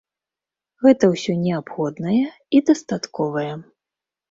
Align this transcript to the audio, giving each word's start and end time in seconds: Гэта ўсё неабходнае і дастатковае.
Гэта 0.85 1.09
ўсё 1.11 1.35
неабходнае 1.43 2.17
і 2.55 2.65
дастатковае. 2.73 3.47